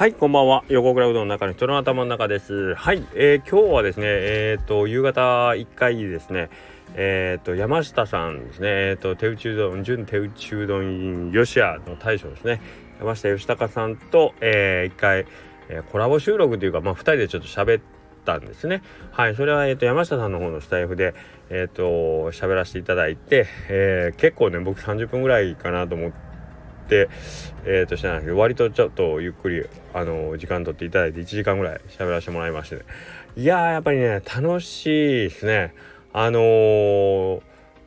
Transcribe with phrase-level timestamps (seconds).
[0.00, 0.64] はい、こんばんは。
[0.68, 2.74] 横倉うどんの中の人の頭の中です。
[2.74, 6.48] はい、えー、今日はですね、えっ、ー、と、夕方1回ですね、
[6.94, 12.62] えっ、ー、と、山下さんですね、えっ、と、手打ちうどん、純手打ちうどん吉屋の大将ですね、
[12.98, 15.26] 山下義隆さんと、えー、1回、
[15.68, 17.82] えコラボ収録というか、まあ、2人でちょっと喋っ
[18.24, 18.82] たんですね。
[19.10, 21.12] はい、それは、えっ、と、山下さんの方のスタイフで、
[21.50, 21.82] えっ、と、
[22.32, 26.29] 喋らせていただいて、え結構ね、僕30分ぐらいかなと思って、
[26.90, 27.08] て、
[27.64, 32.82] えー、としてなんですけど割とちょっとゆっくりあの時間取っていただいて1時間ぐらい喋らせてもらいましてね。
[33.36, 35.72] いやーやっぱりね楽しいですね。
[36.12, 37.40] あのー、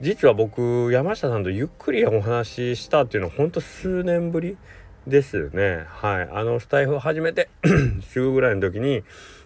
[0.00, 4.58] 実は僕山下さんとゆっくりお話ししたっていうのはほんと数年ぶり
[5.06, 5.84] ですね。
[5.86, 6.28] はい。
[6.32, 7.48] あのスタイフを始めて
[8.02, 9.04] すぐぐらいの時に、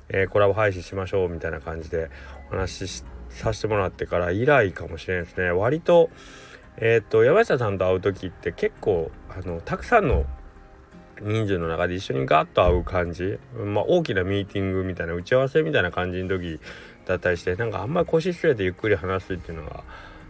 [0.09, 2.11] えー、コラボ配信しましょうみたいな感じで
[2.51, 5.51] お話しさせてもらってから以来かもしれないですね。
[5.51, 6.11] 割と
[6.77, 10.25] えっ、ー、と山下さんと会う時って結構あのたくさんの
[11.21, 16.59] 人数の中で一緒にガッと会う感じ、まあ、大きなミーティングみたいな打ち合わせみたいな感じの時
[17.07, 19.85] だったりしてなんかあんまり腰据えてゆっくり話すっていうのが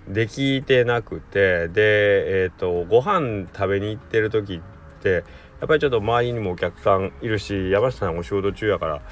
[0.09, 5.25] できてなくてでえっ、ー、とご飯食べに行ってる時って
[5.61, 9.03] やっぱりちょっと周りにもお客さんいるし山下さんお仕事中やから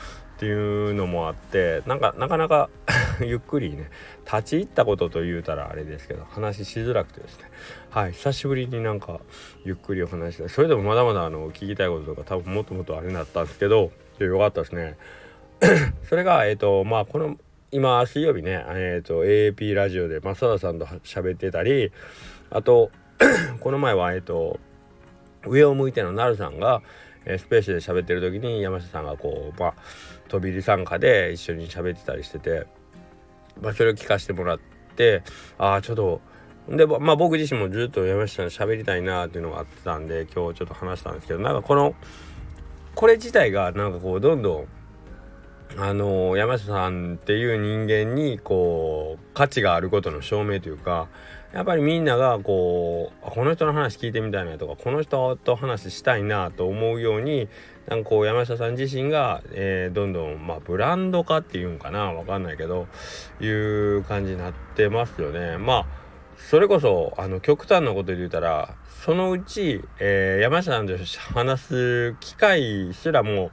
[0.41, 2.71] っていうのもあってなんかなかなか
[3.21, 3.91] ゆっくりね
[4.25, 7.51] 立ち入ったことと言うたらあれですけど話しづらくてですね。
[7.91, 9.21] はい久しぶりになんか
[9.67, 10.49] ゆっくりお話した。
[10.49, 14.97] それでもまだまだあの聞きたいこととか多分もっともっとあれになったんですけどよかったですね。
[16.09, 17.37] それがえっ、ー、とまあこの
[17.71, 21.93] 今水曜日ねえっ、ー、と AAP ラジオで増田さんと喋ってたり
[22.49, 22.91] あと
[23.61, 24.59] この前はえっ、ー、と
[25.47, 26.83] 上を向いてのなるさんが
[27.25, 29.75] えー、スペースで喋ってる時に山下さんがこうまあ
[30.29, 32.67] 飛び入り参加で一緒に喋ってたりしてて、
[33.61, 34.61] まあ、それを聞かせてもらっ
[34.97, 35.23] て
[35.59, 36.21] ああちょっと
[36.69, 41.95] でまあ僕自身もずっと山下さん喋りたいなっていうのがあってたんで今日ちょっと話したんですけどなんかこの
[42.95, 44.69] これ自体がなんかこうどんどん
[45.77, 51.09] あの山下さんっていう人間にこう価値があることの証明というか
[51.53, 57.49] やっぱりみんながこうこの人の話聞いてみたいなとかこの人と話したいなと思うように
[57.87, 62.87] なんかこう山下さん自身が、えー、どんどんまあブランド化っていうんかなわかんないけど
[63.41, 65.59] いう感じになってますよね。
[65.59, 65.87] まあ
[66.37, 70.95] それこそあの極端なことで言うたらそのうち、えー、山下さんと
[71.35, 73.51] 話す機会すらも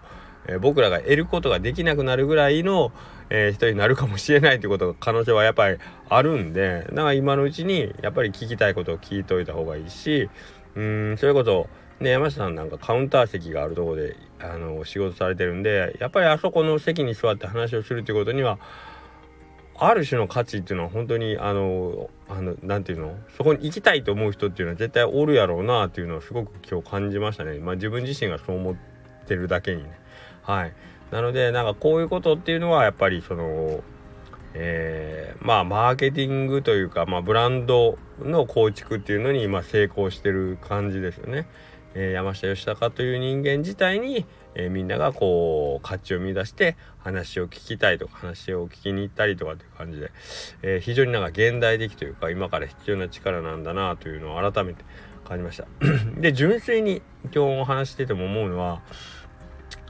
[0.48, 2.92] え、僕らが得ることができなくなるぐらいの、
[3.30, 5.78] えー、人になるかもしれないということが可能性はやっぱり
[6.10, 10.30] あるんでだから今のうちにやっぱり聞きたいことを聞いといた方がいいし
[10.76, 11.68] うんそれこそ
[12.00, 18.60] ね山下さんなんかカウンター席があるとこであの仕事されてるんでやっぱりあそこの席に座って話をするっていうことには
[19.80, 23.16] ある種の価値っていうのは本当にあのあのなんていうの？
[23.38, 27.60] そこに行きたいと思う人っていうのは絶対おるやろうなっていうのをすごく今日感じましたね。
[27.60, 28.76] まあ自分自身がそう思っ
[29.28, 29.92] てるだけにね。
[30.48, 30.74] はい
[31.12, 33.84] なのでなんかこういうことっていうのはやっぱりその
[34.60, 41.48] えー、まあマーケティングというか、まあ、ブランドの構築っていうのに今成功してる感じですよね。
[41.94, 44.26] えー、山下義孝という人間自体に、
[44.56, 50.12] えー、みんながこう価値を見出して話を聞きたいとか話を聞きに行ったりとかっていう感じで、
[50.62, 54.84] えー、非常になんか現代的というか今から必要な力なんだなというのを改めて
[55.28, 55.68] 感じました。
[56.20, 58.82] で純粋に今日お話してても思うのは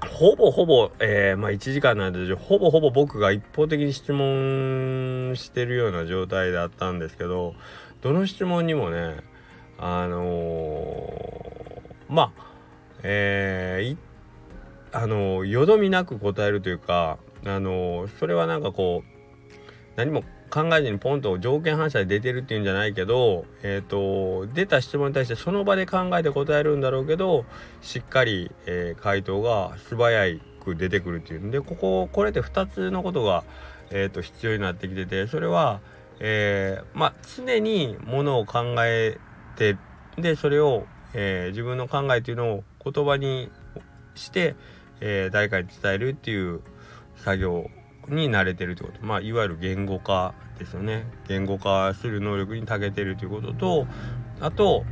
[0.05, 7.55] ほぼほぼ、えー、まあ1時間なんでほぼほぼ僕が一方的に質問してるような状態だったんですけど
[8.01, 9.17] どの質問にもね
[9.79, 12.47] あのー、まあ
[13.03, 13.97] えー、
[14.91, 19.53] あの、よどみなく答えるというかあのそれはなんかこう
[19.95, 27.45] 何も考えずにポンと条件反射で出てるっていうんじゃないけど、えーと、出た質問に対してその場で考えて答えるんだろうけど
[27.81, 33.43] しっかり、えー、回答が素早く出てくるっていうんでこここれって2つのことが、
[33.89, 35.81] えーと、必要になってきててそれは、
[36.19, 39.17] えー、まあ常にものを考え
[39.57, 39.77] て
[40.17, 43.51] でそれを、えー、自分の考えっていうのを言葉に
[44.15, 44.55] して、
[44.99, 46.61] え誰かに伝えるっていう
[47.17, 47.69] 作業
[48.07, 53.87] に慣れてるってことまあいわゆる言語化ですよね言語化する能力に長けてるということと
[54.39, 54.85] あと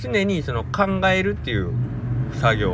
[0.00, 1.72] 常にその考えるっていう
[2.40, 2.72] 作業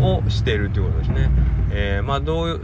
[0.00, 1.30] をしてるってことですね。
[1.72, 2.60] えー、まあどう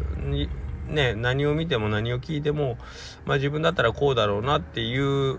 [0.89, 2.77] ね何を見ても何を聞いても、
[3.25, 5.39] まあ、自分だったらこうだろうなっていう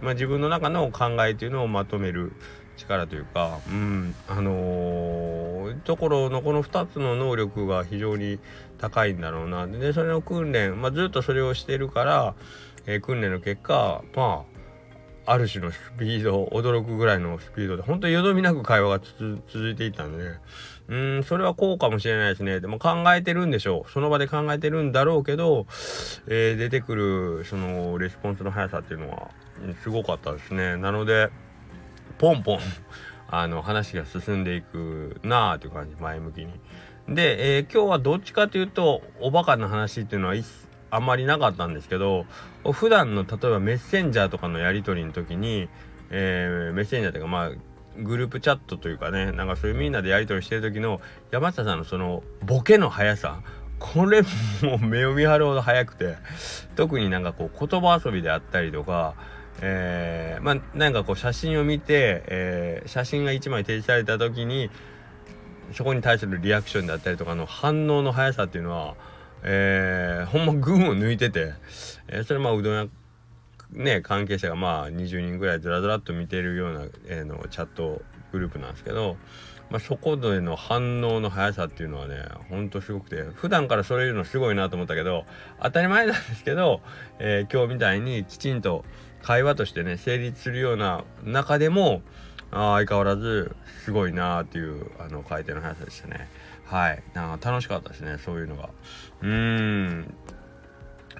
[0.00, 2.32] まあ、自分の中の考えっていうのをまとめる
[2.76, 5.43] 力というか、うん、あのー、
[5.74, 8.38] ところのこの2つの能力が非常に
[8.78, 9.66] 高いんだろうな。
[9.66, 12.34] でそれの訓練、まあ、ずっとそれをしてるから、
[12.86, 14.44] えー、訓練の結果ま
[15.26, 20.24] あある種のスピード驚くぐらいのスピードで本当によどみなく会話が続いていたんで。
[20.24, 20.40] ね
[20.86, 22.60] うんそれはこうかもしれないですね。
[22.60, 23.90] でも考えてるんでしょう。
[23.90, 25.66] その場で考えてるんだろうけど、
[26.26, 29.30] えー、出てくるそのレスポンスの速さっていうのは
[29.82, 30.76] すごかったですね。
[30.76, 31.30] なので
[32.18, 32.58] ポンポン
[33.40, 36.52] あの話が進んでいくなあという感じ前向きに。
[37.08, 40.34] で、えー、今日はどっちかというとおバカな話っていうのは
[40.90, 42.24] あんまりなかったんですけど
[42.72, 45.68] 普段の例えばメッセンジャーとかのやり取りの時に、
[46.10, 47.50] えー、メッセンジャーというかまあ
[48.02, 53.40] グループチャットというかねなんかそういうみんなでやり取りしてる時の山下さんのそのボケの速さ
[53.78, 54.22] これ
[54.62, 56.16] もう目を見張るほど速くて
[56.74, 59.14] 特になんかこう言葉遊びであったりとか
[59.60, 64.70] えー、まあなんかこう写真を見て、えー、写真が1枚提示された時に
[65.72, 68.94] そこに対するリアクションだったりとかの反応の速さっていうのは、
[69.42, 71.54] えー、ほんま群を抜いてて、
[72.08, 72.88] えー、それまあうどん屋
[73.72, 78.02] ね関係者がまあ20人ぐらいずらずらっと見てるような、えー、のチャット
[78.32, 79.16] グループなんですけど、
[79.70, 85.24] まあ、そこでの反応の速さっていうのはねほんとすごくて普段からそれ言うのすごいなと思ったけど
[85.62, 86.80] 当たり前なんですけど、
[87.18, 88.84] えー、今日みたいにきちんと
[89.24, 92.02] 会話としてね成立するような中でも
[92.52, 96.28] あ相変わらずすごいなーっていうあの回転の速さでしたね。
[96.66, 97.02] はい。
[97.14, 98.68] な楽しかったですねそういうのが。
[99.22, 100.14] うーん。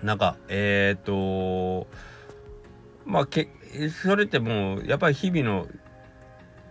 [0.02, 1.86] なんかえっ、ー、と
[3.06, 3.48] まあけ
[4.02, 5.66] それってもうやっぱり日々の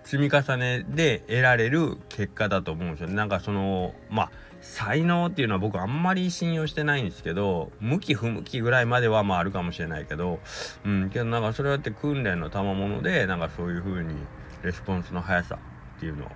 [0.03, 3.07] 積み重ねで得られる結果だと思うんですよ。
[3.07, 4.31] ねなんかそのまあ
[4.63, 10.39] 才能っていうのは僕あんまり信用してないんですけど向き不向きぐらいまではまああるかもしれないけど
[10.85, 14.15] うんけどなんかそれだって訓練の賜物でなんかそういう風に
[14.63, 15.59] レスポンスの速さ
[15.97, 16.29] っていうのを。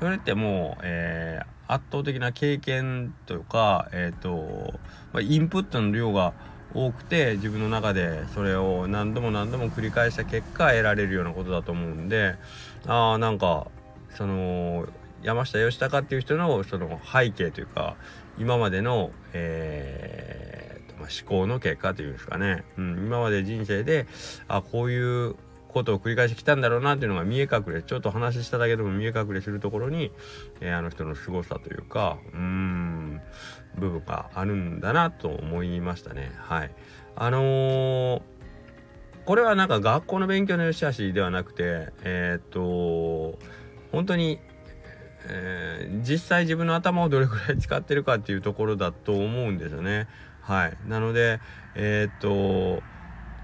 [0.00, 4.80] それってもう、えー、圧倒的な経験というかえっ、ー、と、
[5.12, 6.32] まあ、インプットの量が
[6.74, 12.34] 多くて自分の中でそれを何度も何度も繰り返した結果得られるようなことだと思うんで
[12.86, 13.68] ああなんか
[14.10, 14.86] その
[15.22, 17.96] 山下義孝っていう人のその背景というか
[18.38, 24.06] 今までの、えーまあ、思考の結果というんですかね、うん、今まで人生で
[24.48, 25.34] あこういう
[25.68, 30.12] ことを繰り返してきたんだろうなっていうのが見え隠れちょっと話しただけでも見え隠れするところに、
[30.60, 33.20] えー、あの人の凄さというかうん
[33.76, 36.30] 部分があるんだなと思いましたね。
[36.36, 36.74] はい。
[37.16, 38.22] あのー、
[39.24, 43.38] これはなんか学校の勉強の良し悪しではなくてえー、っと
[43.92, 44.40] 本当に
[45.28, 50.08] えー、実際自分の頭をどれくらい使ってるかっていうところだと思うんですよね。
[50.40, 50.76] はい。
[50.88, 51.40] なので、
[51.74, 52.82] えー、っと、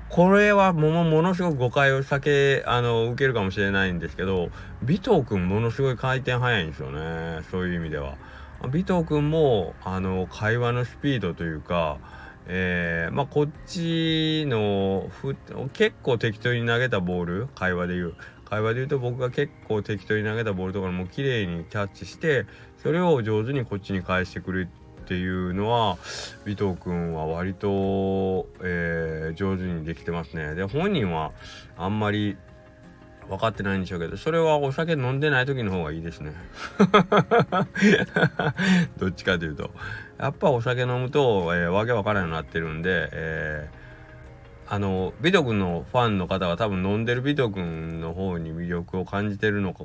[0.08, 4.50] これはもものすごく誤解を避け、あの、受けるかもしれないんですけど、
[4.82, 7.42] 尾藤くんものすごい回転早いんですよね。
[7.50, 8.16] そういう意味では。
[8.62, 11.98] 尾藤くんも、あの、会話のスピードというか、
[12.46, 15.36] えー、まあ、こっちのふ
[15.74, 18.14] 結構適当に投げたボール会話で言う
[18.48, 22.46] 会話で言うと僕が結構適当に投げたボールとかも綺麗にキャッチして
[22.82, 24.68] それを上手にこっちに返してくる
[25.02, 25.98] っていうのは
[26.46, 30.54] 尾藤君は割と、えー、上手にできてますね。
[30.54, 31.32] で本人は
[31.76, 32.36] あんまり
[33.28, 36.32] 分かってないんでしょうけどそれはお酒飲んでない時の方がいいですね
[38.96, 39.70] どっちかというと
[40.18, 43.87] やっぱお酒飲むと、えー、わけわからんようになってるんで、えー
[44.70, 49.84] あのビト君のファンの方は多分飲んでるビト君の方に魅力を感じてるのか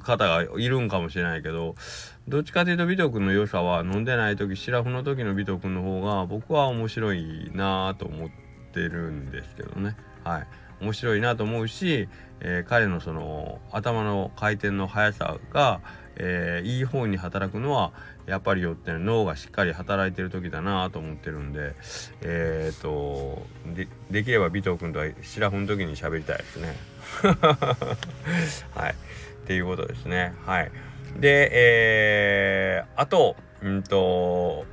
[0.00, 1.74] 方がいるんかもしれないけど
[2.28, 8.30] どっちかというとビト君の良さは飲んでない時シラフの時のビト君の方が僕は面白いなぁと思っ
[8.72, 9.96] てるんですけどね。
[10.24, 10.46] はい。
[10.80, 12.08] 面白いなと思うし、
[12.40, 15.80] えー、彼のその頭の回転の速さが、
[16.16, 17.92] えー、いい方に働くのは
[18.26, 21.74] やっぱりよって脳がしっかり働いてる時だなと思ってるんで
[22.20, 23.42] えっ、と
[24.10, 26.76] できれば尾藤君とは白フの時に喋りたいですね。
[28.74, 28.92] はい。
[28.92, 28.94] っ
[29.46, 30.34] ていうことですね。
[30.46, 30.70] はい。
[31.18, 34.64] でえー、あとうんと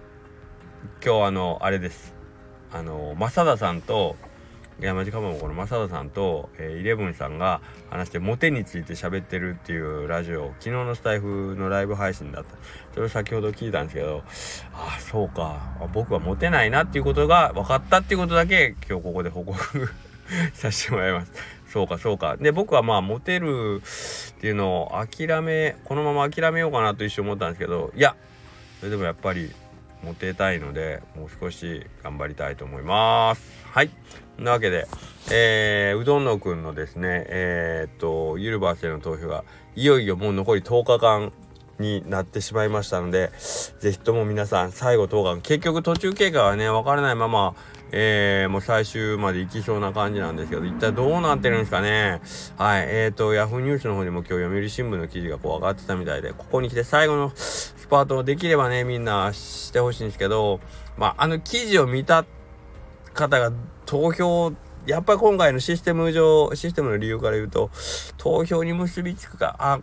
[1.03, 2.13] 今日あのあれです。
[2.72, 4.15] あの正田さんと
[4.81, 12.55] 山地かもこの正田さんと、えー、イレブンさんが話してモテについて喋ってるっていうラジオ昨日のスタイフのライブ配信だった。
[12.93, 14.24] それを先ほど聞いたんですけど
[14.74, 15.59] ああそうか。
[15.93, 19.57] 僕はモテないなっていうことが分かったっていうことだけ今日ここで報告
[20.53, 21.31] させてもらいます。
[21.67, 22.38] そうかそうか。
[22.38, 28.15] で僕はまあモテるっていうのを諦めこのまま諦めようかなと一瞬思ったんですけどいや
[28.79, 29.51] それでもやっぱり
[30.03, 33.41] モテたいのでもう少し頑張りたいと思います
[33.72, 33.89] はい
[34.39, 34.88] なわけで、
[35.32, 39.44] えー、うどんのくんのですね、えー、っと、ユルバースへの投票が、
[39.75, 41.32] いよいよもう残り10日間
[41.79, 43.32] になってしまいましたので、
[43.79, 47.56] ぜひとも皆さん、最後10日間、結局途中経過はね、分からないまま、
[47.91, 52.22] えー、もう最終まで行きそうな感じなんですけど、一体どうなってるんですかね。
[52.58, 52.86] はい。
[52.88, 57.32] えっ、ー、と、ヤフーニュースの方にも今日読売新聞の記事がこう上がってたみたいで、ここに来て最後の
[57.89, 60.60] パートできればね、みんなしてほしいんですけど、
[60.98, 62.25] まあ、あの記事を見た
[63.13, 63.51] 方が
[63.86, 64.53] 投票、
[64.86, 67.72] やっぱり今回のシステム上、システムの理由から言うと、
[68.17, 69.79] 投票に結びつくか、あ、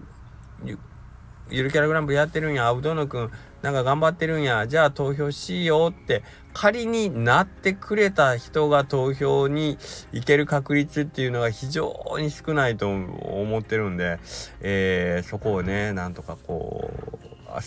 [1.48, 3.30] ゆるキャラグランプリやってるんや、アブドノくん、
[3.62, 6.22] なんか頑張ってるんや、じゃあ投票しようって、
[6.52, 9.78] 仮になってくれた人が投票に
[10.12, 14.18] 行ける確率っていうのが非常に少ないと思ってるんで、
[14.60, 17.15] えー、そこをね、なんとかこう、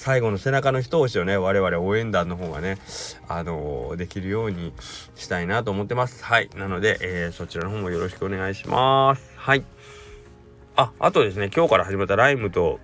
[0.10, 2.80] 最後の背中の一押しをね、我々応援団の方がね、
[3.28, 4.74] あのー、できるように
[5.14, 6.26] したいなと思ってます。
[6.26, 6.50] はい。
[6.58, 9.32] なので、えー、そちらの方もよろしくお願いします。
[9.36, 9.64] はい。
[10.76, 12.80] あ、あとですね、今日から始まったライムと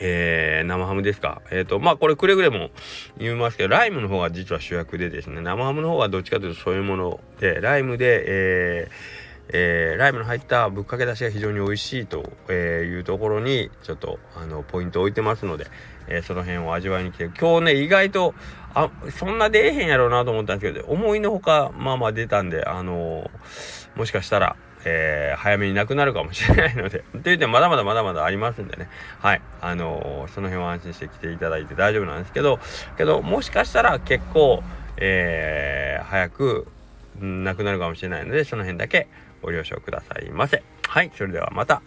[0.00, 1.40] えー、生ハムですか？
[1.52, 2.70] えっ、ー、と、まあ、これくれぐれも
[3.18, 8.90] 言いますけど、ライムの方が実は主役でですね、生ハムの方がどっちかというとそういうもので、ライムで、えー、
[9.52, 15.66] えー、ライムの入ったぶっかけだしが非常に美味しいと、いうところにちょっとあのポイントを置いてますので、
[16.08, 18.34] えー、その辺を味わいに来て今日ね意外と
[18.74, 23.30] あそんな出えへんやろうなと思ったんですけど思いのほかまあまあ出たんであの
[23.96, 28.88] もしかしたらえー、早めになくなるかもしれないので、って言ってまだまだまだまだありますんでね。
[29.18, 29.42] はい。
[29.60, 32.58] あの、その辺は安心して来ていただいて大丈夫なんですけど、
[32.96, 34.62] けど、もしかしたら結構、
[34.96, 36.66] えー、早く、
[37.20, 39.08] なくなるかもしれないので、その辺だけ
[39.42, 40.62] ご了承くださいませ。
[40.86, 41.10] はい。
[41.16, 41.82] それではまた、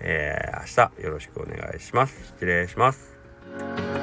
[0.00, 2.26] えー、明日よろしくお願いします。
[2.26, 3.93] 失礼します。